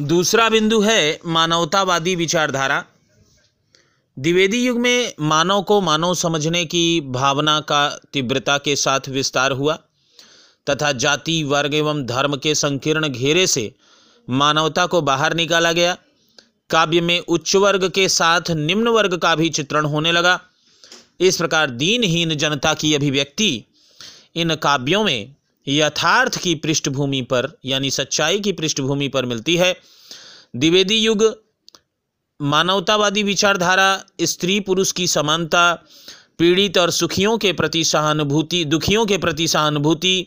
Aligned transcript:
दूसरा 0.00 0.48
बिंदु 0.48 0.80
है 0.80 1.18
मानवतावादी 1.26 2.16
विचारधारा। 2.16 2.84
द्विवेदी 4.18 4.66
युग 4.66 4.78
में 4.78 5.12
मानव 5.20 5.62
को 5.62 5.80
मानव 5.80 6.14
समझने 6.14 6.64
की 6.64 7.00
भावना 7.00 7.60
का 7.60 8.00
तीव्रता 8.12 8.58
के 8.58 8.76
साथ 8.76 9.08
विस्तार 9.08 9.52
हुआ, 9.52 9.78
तथा 10.70 10.92
जाति, 10.92 11.42
वर्ग 11.42 11.74
एवं 11.74 12.06
धर्म 12.06 12.36
के 12.36 12.54
संकीर्ण 12.54 13.08
घेरे 13.08 13.46
से 13.46 13.74
मानवता 14.30 14.86
को 14.86 15.00
बाहर 15.02 15.34
निकाला 15.34 15.72
गया। 15.72 15.96
काव्य 16.70 17.00
में 17.00 17.18
उच्च 17.18 17.56
वर्ग 17.56 17.88
के 17.88 18.08
साथ 18.08 18.50
निम्न 18.50 18.88
वर्ग 18.88 19.16
का 19.16 19.34
भी 19.34 19.50
चित्रण 19.50 19.84
होने 19.84 20.12
लगा। 20.12 20.40
इस 21.20 21.36
प्रकार 21.36 21.70
दीनहीन 21.70 22.34
जनता 22.34 22.74
की 22.74 22.94
अभिव्यक्ति 22.94 23.64
इन 24.36 24.54
काव्यों 24.54 25.04
में 25.04 25.34
यथार्थ 25.68 26.38
की 26.38 26.54
पृष्ठभूमि 26.54 27.22
पर, 27.22 27.58
यानी 27.64 27.90
सच्चाई 27.90 28.40
की 28.40 28.52
पृष्ठभूमि 28.52 29.08
पर 29.08 29.26
मिलती 29.26 29.56
है। 29.56 29.80
द्विवेदी 30.56 30.94
युग, 30.94 31.42
मानवतावादी 32.42 33.22
विचारधारा, 33.22 34.04
स्त्री 34.22 34.60
पुरुष 34.60 34.92
की 34.92 35.06
समानता, 35.06 35.74
पीड़ित 36.38 36.78
और 36.78 36.90
सुखियों 36.90 37.38
के 37.38 37.52
प्रति 37.52 37.84
सहानुभूति, 37.84 38.64
दुखियों 38.64 39.06
के 39.06 39.18
प्रति 39.18 39.48
सहानुभूति, 39.48 40.26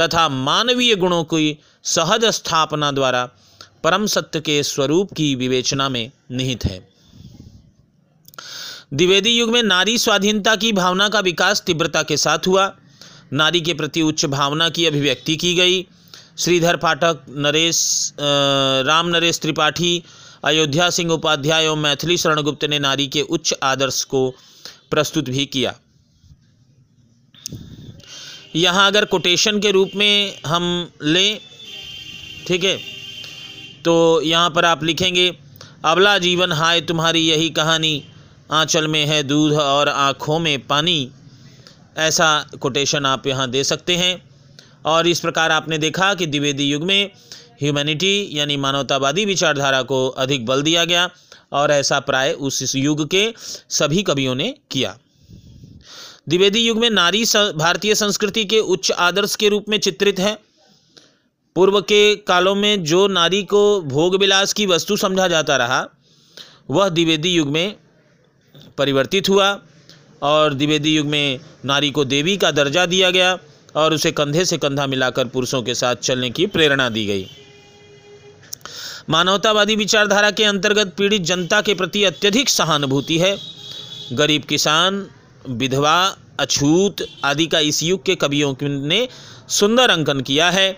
तथा 0.00 0.28
मानवीय 0.28 0.94
गुणों 0.94 1.24
की 1.24 1.58
सहज 1.82 2.24
स्थापना 2.24 2.92
द्वारा 2.92 3.30
परम 3.84 4.06
सत्य 4.06 4.40
के 4.40 4.62
स्वरूप 4.62 5.12
की 5.12 5.34
विवेचना 5.34 5.88
में 5.88 6.10
निहित 6.30 6.64
है। 6.64 6.88
द्विवेदी 8.94 9.30
युग 9.30 9.50
में 9.50 9.62
नारी 9.62 9.98
स्वाधीनता 9.98 10.56
की 10.56 10.72
भावना 10.72 11.08
का 11.08 11.20
विकास 11.20 11.62
तीव्रता 11.66 12.02
के 12.02 12.16
साथ 12.16 12.38
हुआ। 12.46 12.76
नारी 13.32 13.60
के 13.60 13.74
प्रति 13.74 14.02
उच्च 14.02 14.24
भावना 14.26 14.68
की 14.68 14.86
अभिव्यक्ति 14.86 15.36
की 15.36 15.54
गई। 15.54 15.86
श्रीधर 16.38 16.76
पाठक 16.76 17.24
नरेश 17.30 17.78
राम 18.18 19.08
नरेश 19.08 19.40
त्रिपाठी, 19.40 20.02
अयोध्या 20.44 20.88
सिंह 20.90 21.12
उपाध्याय 21.12 21.64
एवं 21.64 21.78
मैथिली 21.78 22.16
शरणगुप्त 22.16 22.64
ने 22.64 22.78
नारी 22.78 23.06
के 23.08 23.22
उच्च 23.22 23.54
आदर्श 23.62 24.02
को 24.04 24.28
प्रस्तुत 24.90 25.30
भी 25.30 25.46
किया। 25.46 25.74
यहाँ 28.56 28.86
अगर 28.86 29.04
कोटेशन 29.04 29.58
के 29.60 29.70
रूप 29.70 29.90
में 29.96 30.38
हम 30.46 30.90
लें, 31.02 31.40
ठीक 32.46 32.64
है 32.64 32.76
तो 33.84 34.20
यहाँ 34.22 34.50
पर 34.50 34.64
आप 34.64 34.84
लिखेंगे, 34.84 35.28
अबला 35.84 36.16
जीवन 36.18 36.52
हाय 36.52 36.80
तुम्हारी 36.82 37.20
यही 37.20 37.50
कहानी, 37.50 38.02
आंचल 38.52 38.88
में 38.88 39.04
है 39.06 39.22
दूध 39.22 39.52
और 39.54 39.88
आँखों 39.88 40.38
में 40.38 40.66
पानी। 40.66 41.10
ऐसा 41.96 42.28
कोटेशन 42.60 43.06
आप 43.06 43.26
यहाँ 43.26 43.50
दे 43.50 43.64
सकते 43.64 43.96
हैं। 43.96 44.22
और 44.84 45.06
इस 45.06 45.20
प्रकार 45.20 45.50
आपने 45.50 45.78
देखा 45.78 46.14
कि 46.14 46.26
द्विवेदी 46.26 46.64
युग 46.64 46.82
में 46.82 47.10
ह्यूमैनिटी 47.62 48.28
यानी 48.32 48.56
मानवतावादी 48.56 49.24
विचारधारा 49.24 49.82
को 49.82 50.08
अधिक 50.08 50.46
बल 50.46 50.62
दिया 50.62 50.84
गया 50.84 51.08
और 51.52 51.70
ऐसा 51.70 52.00
प्राय 52.00 52.32
उस 52.32 52.74
युग 52.76 53.06
के 53.06 53.32
सभी 53.70 54.02
कवियों 54.02 54.34
ने 54.34 54.54
किया। 54.70 54.96
द्विवेदी 56.28 56.60
युग 56.60 56.78
में 56.78 56.88
नारी 56.90 57.24
भारतीय 57.56 57.94
संस्कृति 57.94 58.44
के 58.44 58.58
उच्च 58.58 58.90
आदर्श 58.92 59.36
के 59.36 59.48
रूप 59.48 59.68
में 59.68 59.78
चित्रित 59.78 60.18
है। 60.18 60.36
पूर्व 61.56 61.80
के 61.80 62.16
कालों 62.16 62.54
में 62.54 62.84
जो 62.84 63.06
नारी 63.06 63.42
को 63.42 63.80
भोग 63.80 64.16
विलास 64.16 64.52
की 64.52 64.66
वस्तु 64.66 64.96
समझा 64.96 65.28
जाता 65.28 65.56
रहा, 65.56 65.86
वह 66.70 66.88
द्विवेदी 66.88 67.30
युग 67.30 67.48
में 67.48 67.76
परिवर्तित 68.78 69.28
हुआ। 69.28 69.52
और 70.26 70.54
द्विवेदी 70.54 70.94
युग 70.96 71.06
में 71.06 71.40
नारी 71.64 71.90
को 71.90 72.04
देवी 72.04 72.36
का 72.36 72.50
दर्जा 72.50 72.86
दिया 72.86 73.10
गया 73.10 73.38
और 73.76 73.94
उसे 73.94 74.12
कंधे 74.12 74.44
से 74.44 74.58
कंधा 74.58 74.86
मिलाकर 74.86 75.24
पुरुषों 75.24 75.62
के 75.62 75.74
साथ 75.74 75.96
चलने 75.96 76.30
की 76.30 76.46
प्रेरणा 76.46 76.88
दी 76.88 77.06
गई। 77.06 77.26
मानवतावादी 79.10 79.76
विचारधारा 79.76 80.30
के 80.30 80.44
अंतर्गत 80.44 80.94
पीड़ित 80.98 81.22
जनता 81.22 81.60
के 81.60 81.74
प्रति 81.74 82.04
अत्यधिक 82.04 82.48
सहानुभूति 82.48 83.18
है। 83.18 83.36
गरीब 84.12 84.42
किसान, 84.42 85.06
विधवा, 85.48 86.16
अछूत 86.40 87.06
आदि 87.24 87.46
का 87.46 87.58
इस 87.58 87.82
युग 87.82 88.04
के 88.04 88.14
कवियों 88.14 88.54
ने 88.62 89.08
सुंदर 89.48 89.90
अंकन 89.90 90.20
किया 90.20 90.50
है। 90.50 90.68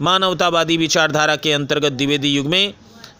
मानवतावादी 0.00 0.76
विचारधारा 0.76 1.36
के 1.36 1.52
अंतर्गत 1.52 1.92
द्विवेदी 1.92 2.28
युग 2.28 2.46
में 2.46 2.74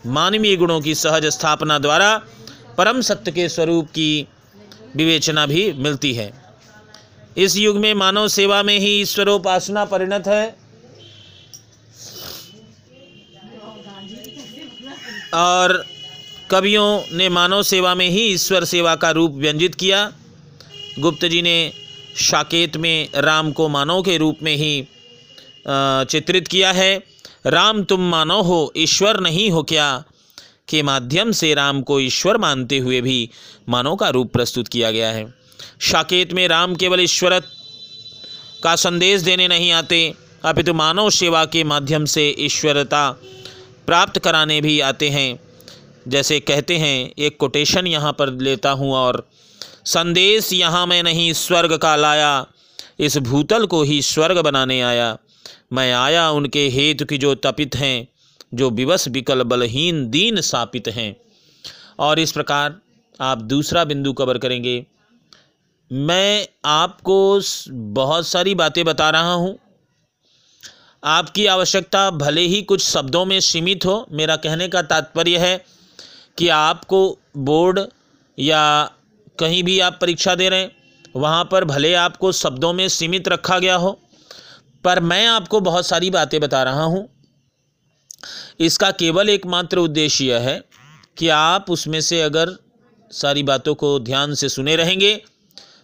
मानवीय 0.06 0.56
गुणों 0.56 0.80
की 0.80 0.94
सहज 0.94 1.26
स्थापना 1.26 1.78
द्वारा 1.78 2.10
परम 2.78 3.00
सत्य 3.00 3.30
के 3.30 3.48
स्वरूप 3.48 3.86
की 3.86 4.26
विवेचना 4.96 5.46
भी 5.46 5.72
मिलती 5.72 6.12
है। 6.14 6.32
इस 7.36 7.56
युग 7.56 7.76
में 7.76 7.92
मानव 7.94 8.28
सेवा 8.28 8.62
में 8.62 8.78
ही 8.78 9.00
ईश्वरोपासना 9.00 9.84
परिणत 9.84 10.26
है। 10.26 10.56
और 15.34 15.84
कवियों 16.50 17.16
ने 17.16 17.28
मानव 17.28 17.62
सेवा 17.62 17.94
में 17.94 18.08
ही 18.08 18.26
ईश्वर 18.26 18.64
सेवा 18.64 18.94
का 18.96 19.10
रूप 19.10 19.32
व्यंजित 19.32 19.74
किया। 19.74 20.12
गुप्त 20.98 21.24
जी 21.24 21.42
ने 21.42 21.72
शाकेत 22.16 22.76
में 22.76 23.08
राम 23.14 23.52
को 23.52 23.68
मानव 23.68 24.02
के 24.02 24.16
रूप 24.16 24.38
में 24.42 24.54
ही 24.56 24.86
चित्रित 26.10 26.48
किया 26.48 26.72
है। 26.72 26.96
राम 27.46 27.82
तुम 27.84 28.00
मानव 28.00 28.40
हो, 28.40 28.72
ईश्वर 28.76 29.20
नहीं 29.20 29.50
हो 29.50 29.62
क्या? 29.62 30.04
के 30.68 30.82
माध्यम 30.82 31.32
से 31.32 31.54
राम 31.54 31.82
को 31.82 32.00
ईश्वर 32.00 32.36
मानते 32.36 32.78
हुए 32.78 33.00
भी 33.00 33.30
मानव 33.68 33.96
का 33.96 34.08
रूप 34.08 34.32
प्रस्तुत 34.32 34.68
किया 34.68 34.90
गया 34.90 35.10
है। 35.10 35.34
शाकेत 35.80 36.32
में 36.32 36.48
राम 36.48 36.74
केवल 36.74 37.00
ईश्वर 37.00 37.40
का 38.62 38.76
संदेश 38.76 39.20
देने 39.20 39.48
नहीं 39.48 39.72
आते, 39.72 40.14
अपितु 40.44 40.74
मानव 40.74 41.10
सेवा 41.10 41.44
के 41.44 41.64
माध्यम 41.64 42.04
से 42.04 42.36
ईश्वरता 42.38 43.10
प्राप्त 43.86 44.18
कराने 44.18 44.60
भी 44.60 44.80
आते 44.80 45.08
हैं। 45.08 45.40
जैसे 46.08 46.40
कहते 46.40 46.76
हैं, 46.76 47.12
एक 47.18 47.36
कोटेशन 47.36 47.86
यहाँ 47.86 48.12
पर 48.12 48.30
लेता 48.30 48.70
हूँ 48.70 48.92
और, 48.92 49.28
संदेश 49.84 50.52
यहाँ 50.52 50.86
मैं 50.86 51.02
नहीं 51.02 51.32
स्वर्ग 51.32 51.76
का 51.76 51.96
लाया, 51.96 52.46
इस 53.00 53.18
भूतल 53.18 53.66
को 53.66 53.82
ही 53.82 54.02
स्वर्ग 54.02 54.38
बनाने 54.38 54.80
आया। 54.80 55.16
मैं 55.72 55.92
आया 55.92 56.30
उनके 56.30 56.68
हेतु 56.68 57.04
की 57.04 57.18
जो 57.18 57.34
तपित 57.34 57.76
हैं 57.76 58.08
जो 58.52 58.70
विवश 58.70 59.08
विकल 59.08 59.42
बलहीन 59.42 60.08
दीन 60.10 60.40
सापित 60.40 60.88
हैं। 60.88 61.16
और 61.98 62.18
इस 62.18 62.32
प्रकार 62.32 62.80
आप 63.20 63.38
दूसरा 63.38 63.84
बिंदु 63.84 64.12
कवर 64.12 64.38
करेंगे। 64.38 64.86
मैं 65.90 66.48
आपको 66.64 67.40
बहुत 67.70 68.26
सारी 68.26 68.54
बातें 68.54 68.84
बता 68.84 69.10
रहा 69.10 69.32
हूँ। 69.32 69.58
आपकी 71.02 71.46
आवश्यकता 71.46 72.10
भले 72.10 72.40
ही 72.40 72.62
कुछ 72.62 72.80
शब्दों 72.80 73.24
में 73.24 73.40
सीमित 73.40 73.86
हो, 73.86 74.06
मेरा 74.12 74.36
कहने 74.36 74.68
का 74.68 74.82
तात्पर्य 74.82 75.38
है 75.38 75.64
कि 76.38 76.48
आपको 76.48 77.18
बोर्ड 77.36 77.80
या 78.38 78.90
कहीं 79.38 79.62
भी 79.62 79.80
आप 79.80 79.98
परीक्षा 80.00 80.34
दे 80.34 80.48
रहे 80.48 80.60
हैं, 80.60 80.70
वहाँ 81.16 81.44
पर 81.44 81.64
भले 81.64 81.94
आपको 81.94 82.32
शब्दों 82.32 82.72
में 82.72 82.88
सीमित 82.88 83.28
रखा 83.28 83.58
गया 83.58 83.76
हो, 83.76 83.98
पर 84.84 85.00
मैं 85.00 85.26
आपको 85.26 85.60
बहुत 85.60 85.86
सारी 85.86 86.10
बातें 86.10 86.40
बता 86.40 86.62
रहा 86.62 86.82
हूँ। 86.82 87.08
इसका 88.60 88.90
केवल 88.90 89.28
एकमात्र 89.28 89.78
उद्देश्य 89.78 90.24
यह 90.24 90.40
है 90.40 90.62
कि 91.16 91.28
आप 91.28 91.70
उसमें 91.70 92.00
से 92.00 92.20
अगर 92.22 92.56
सारी 93.12 93.42
बातों 93.42 93.74
को 93.74 93.98
ध्यान 94.00 94.34
से 94.34 94.48
सुने 94.48 94.76
रहेंगे 94.76 95.14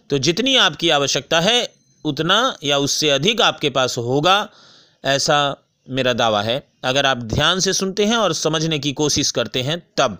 तो 0.09 0.17
जितनी 0.17 0.55
आपकी 0.55 0.89
आवश्यकता 0.89 1.39
है, 1.39 1.73
उतना 2.05 2.57
या 2.63 2.77
उससे 2.77 3.09
अधिक 3.09 3.41
आपके 3.41 3.69
पास 3.69 3.97
होगा, 3.97 4.49
ऐसा 5.05 5.57
मेरा 5.89 6.13
दावा 6.13 6.41
है। 6.41 6.67
अगर 6.83 7.05
आप 7.05 7.17
ध्यान 7.17 7.59
से 7.59 7.73
सुनते 7.73 8.05
हैं 8.05 8.17
और 8.17 8.33
समझने 8.33 8.79
की 8.79 8.93
कोशिश 8.93 9.31
करते 9.31 9.61
हैं, 9.61 9.87
तब। 9.97 10.17